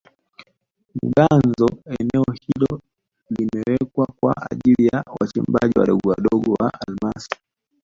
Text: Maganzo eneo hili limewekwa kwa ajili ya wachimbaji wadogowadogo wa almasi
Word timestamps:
Maganzo 0.95 1.67
eneo 1.99 2.23
hili 2.41 2.81
limewekwa 3.29 4.07
kwa 4.19 4.47
ajili 4.51 4.85
ya 4.93 5.03
wachimbaji 5.21 5.79
wadogowadogo 5.79 6.51
wa 6.59 6.73
almasi 6.87 7.29